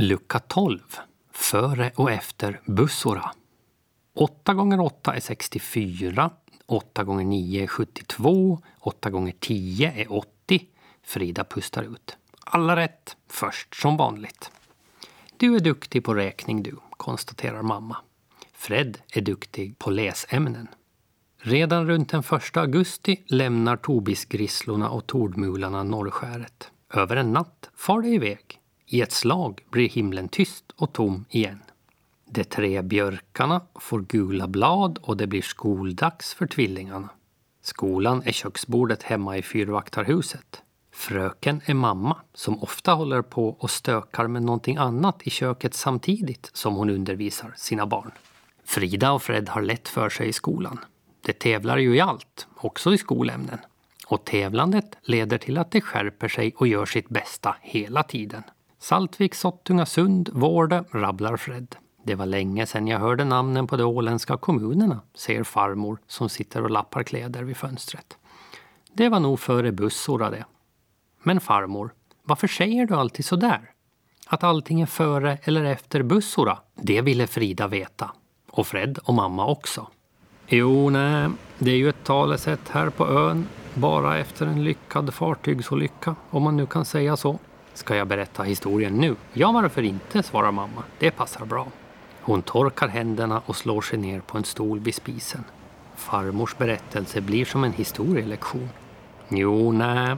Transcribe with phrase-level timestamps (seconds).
[0.00, 0.80] Lucka 12.
[1.32, 3.30] Före och efter Bussora.
[4.14, 6.30] 8 gånger 8 är 64.
[6.66, 8.62] 8 gånger 9 är 72.
[8.80, 10.66] 8 gånger 10 är 80.
[11.02, 12.16] Frida pustar ut.
[12.44, 14.50] Alla rätt, först som vanligt.
[15.36, 17.96] Du är duktig på räkning du, konstaterar mamma.
[18.52, 20.68] Fred är duktig på läsämnen.
[21.38, 26.70] Redan runt den 1 augusti lämnar tobisgrisslorna och tordmularna norrskäret.
[26.94, 28.59] Över en natt far de iväg.
[28.92, 31.62] I ett slag blir himlen tyst och tom igen.
[32.30, 37.08] De tre björkarna får gula blad och det blir skoldags för tvillingarna.
[37.62, 40.62] Skolan är köksbordet hemma i fyrvaktarhuset.
[40.92, 46.50] Fröken är mamma som ofta håller på och stökar med någonting annat i köket samtidigt
[46.52, 48.10] som hon undervisar sina barn.
[48.64, 50.78] Frida och Fred har lätt för sig i skolan.
[51.26, 53.58] De tävlar ju i allt, också i skolämnen.
[54.06, 58.42] Och tävlandet leder till att de skärper sig och gör sitt bästa hela tiden.
[58.82, 61.76] Saltvik, Sottunga, Sund, Vårde, rabblar Fred.
[62.04, 66.62] Det var länge sedan jag hörde namnen på de åländska kommunerna, säger farmor som sitter
[66.62, 68.18] och lappar kläder vid fönstret.
[68.92, 70.44] Det var nog före bussorna det.
[71.22, 73.70] Men farmor, varför säger du alltid så där?
[74.26, 76.58] Att allting är före eller efter bussorna?
[76.74, 78.10] Det ville Frida veta.
[78.50, 79.86] Och Fred och mamma också.
[80.46, 83.46] Jo, nej, det är ju ett talesätt här på ön.
[83.74, 87.38] Bara efter en lyckad fartygsolycka, om man nu kan säga så.
[87.74, 89.16] Ska jag berätta historien nu?
[89.32, 90.82] Ja, varför inte, svarar mamma.
[90.98, 91.66] Det passar bra.
[92.22, 95.44] Hon torkar händerna och slår sig ner på en stol vid spisen.
[95.96, 98.68] Farmors berättelse blir som en historielektion.
[99.28, 100.16] Jo, nej.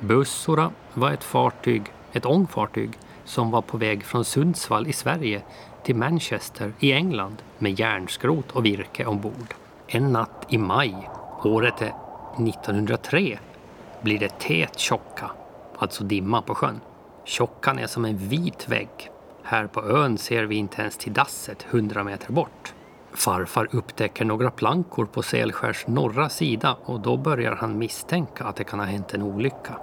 [0.00, 2.90] Bussora var ett fartyg, ett ångfartyg,
[3.24, 5.42] som var på väg från Sundsvall i Sverige
[5.82, 9.54] till Manchester i England med järnskrot och virke ombord.
[9.86, 11.10] En natt i maj,
[11.44, 11.94] året är
[12.48, 13.38] 1903,
[14.02, 15.30] blir det tät tjocka,
[15.82, 16.80] alltså dimma på sjön.
[17.24, 19.10] Tjockan är som en vit vägg.
[19.42, 22.74] Här på ön ser vi inte ens till dasset hundra meter bort.
[23.12, 28.64] Farfar upptäcker några plankor på Selskärs norra sida och då börjar han misstänka att det
[28.64, 29.76] kan ha hänt en olycka.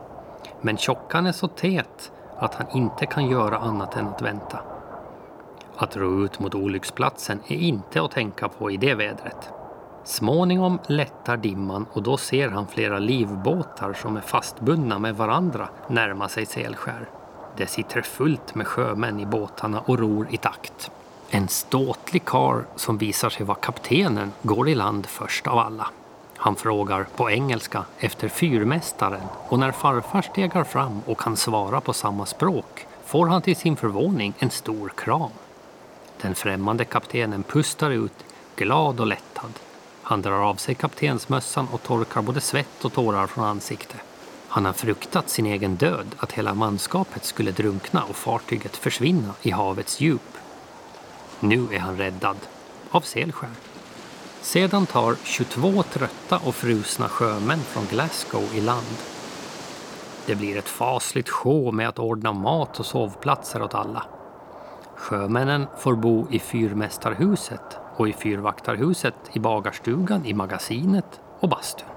[0.62, 4.60] Men tjockan är så tät att han inte kan göra annat än att vänta.
[5.78, 9.57] Att ro ut mot olycksplatsen är inte att tänka på i det vädret.
[10.08, 16.30] Småningom lättar dimman och då ser han flera livbåtar som är fastbundna med varandra närma
[16.30, 17.10] sig Selskär.
[17.58, 20.92] Det sitter fullt med sjömän i båtarna och ror i takt.
[21.30, 25.88] En ståtlig kar som visar sig vara kaptenen går i land först av alla.
[26.38, 31.94] Han frågar på engelska efter fyrmästaren och när farfar stegar fram och kan svara på
[31.94, 35.32] samma språk får han till sin förvåning en stor kram.
[36.22, 38.26] Den främmande kaptenen pustar ut,
[38.56, 39.27] glad och lättad.
[40.08, 44.02] Han drar av sig kaptensmössan och torkar både svett och tårar från ansiktet.
[44.48, 49.52] Han har fruktat sin egen död, att hela manskapet skulle drunkna och fartyget försvinna i
[49.52, 50.38] havets djup.
[51.40, 52.38] Nu är han räddad,
[52.92, 53.50] av Selskär.
[54.42, 58.98] Sedan tar 22 trötta och frusna sjömän från Glasgow i land.
[60.26, 64.04] Det blir ett fasligt sjå med att ordna mat och sovplatser åt alla.
[64.96, 71.88] Sjömännen får bo i fyrmästarhuset och i fyrvaktarhuset, i bagarstugan, i magasinet och bastun.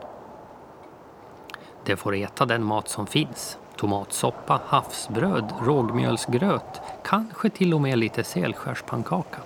[1.84, 3.59] De får äta den mat som finns.
[3.77, 9.38] Tomatsoppa, havsbröd, rågmjölsgröt, kanske till och med lite selskärspannkaka.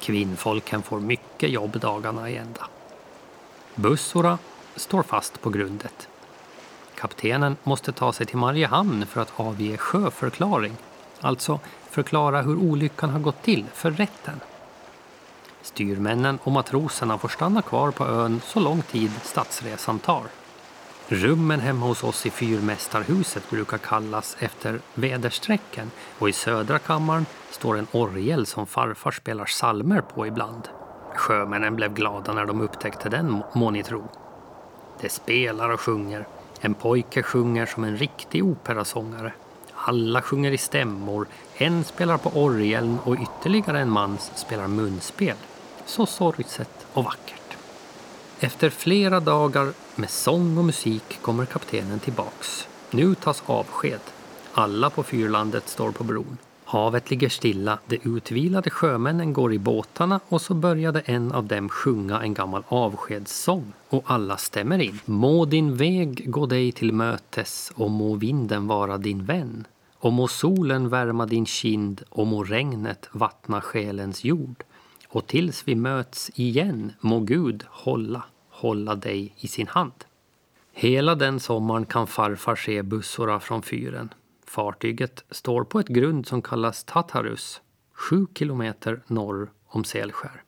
[0.00, 2.66] Kvinnfolken får mycket jobb dagarna i ända.
[3.74, 4.38] Bussora
[4.76, 6.08] står fast på grundet.
[6.94, 10.76] Kaptenen måste ta sig till Mariehamn för att avge sjöförklaring,
[11.20, 11.60] alltså
[11.90, 14.40] förklara hur olyckan har gått till för rätten.
[15.64, 20.22] Styrmännen och matroserna får stanna kvar på ön så lång tid stadsresan tar.
[21.08, 27.78] Rummen hemma hos oss i fyrmästarhuset brukar kallas efter väderstrecken och i södra kammaren står
[27.78, 30.68] en orgel som farfar spelar salmer på ibland.
[31.14, 34.04] Sjömännen blev glada när de upptäckte den, må ni tro.
[35.00, 36.26] De spelar och sjunger.
[36.60, 39.32] En pojke sjunger som en riktig operasångare.
[39.74, 41.26] Alla sjunger i stämmor,
[41.56, 45.36] en spelar på orgeln och ytterligare en man spelar munspel.
[45.86, 47.56] Så sorgset och vackert.
[48.40, 52.68] Efter flera dagar med sång och musik kommer kaptenen tillbaks.
[52.90, 54.00] Nu tas avsked.
[54.52, 56.38] Alla på fyrlandet står på bron.
[56.64, 61.68] Havet ligger stilla, de utvilade sjömännen går i båtarna och så började en av dem
[61.68, 65.00] sjunga en gammal avskedssång och alla stämmer in.
[65.04, 69.66] Må din väg gå dig till mötes och må vinden vara din vän.
[69.98, 74.64] Och må solen värma din kind och må regnet vattna själens jord.
[75.14, 79.92] Och tills vi möts igen må Gud hålla, hålla dig i sin hand.
[80.72, 84.14] Hela den sommaren kan farfar se bussorna från fyren.
[84.46, 87.60] Fartyget står på ett grund som kallas Tatarus,
[87.92, 90.42] sju kilometer norr om Selskär.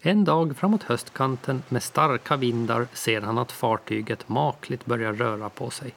[0.00, 5.70] En dag framåt höstkanten med starka vindar ser han att fartyget makligt börjar röra på
[5.70, 5.94] sig.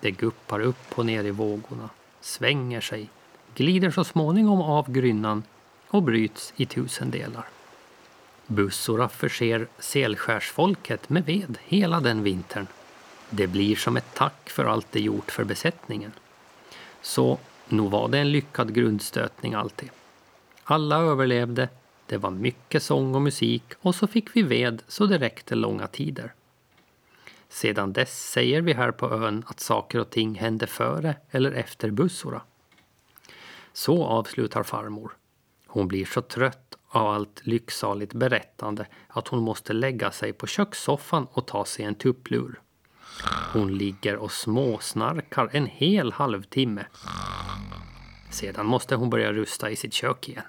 [0.00, 1.88] Det guppar upp och ner i vågorna,
[2.20, 3.10] svänger sig,
[3.54, 5.42] glider så småningom av grynnan
[5.90, 7.48] och bryts i tusen delar.
[8.46, 12.66] Bussora förser Selskärsfolket med ved hela den vintern.
[13.30, 16.12] Det blir som ett tack för allt det gjort för besättningen.
[17.02, 17.38] Så
[17.68, 19.90] nog var det en lyckad grundstötning alltid.
[20.64, 21.68] Alla överlevde,
[22.06, 25.86] det var mycket sång och musik och så fick vi ved så det räckte långa
[25.86, 26.34] tider.
[27.48, 31.90] Sedan dess säger vi här på ön att saker och ting hände före eller efter
[31.90, 32.42] Bussora.
[33.72, 35.12] Så avslutar farmor.
[35.72, 41.26] Hon blir så trött av allt lycksaligt berättande att hon måste lägga sig på kökssoffan
[41.32, 42.60] och ta sig en tupplur.
[43.52, 46.86] Hon ligger och småsnarkar en hel halvtimme.
[48.30, 50.44] Sedan måste hon börja rusta i sitt kök igen.